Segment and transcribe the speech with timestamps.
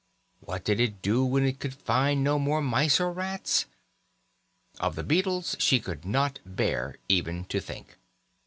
[0.39, 3.67] What did it do when it could find no more mice or rats?
[4.79, 7.99] Of the beetles she could not bear even to think.